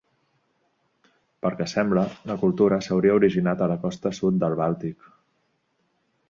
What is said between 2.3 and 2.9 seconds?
la cultura